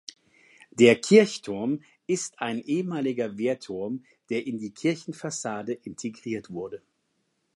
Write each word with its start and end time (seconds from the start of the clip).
Der 0.71 0.99
Kirchturm 0.99 1.83
ist 2.07 2.39
ein 2.39 2.57
ehemaliger 2.57 3.37
Wehrturm, 3.37 4.03
der 4.31 4.47
in 4.47 4.57
die 4.57 4.71
Kirchenfassade 4.71 5.73
integriert 5.73 6.49
wurde. 6.49 6.81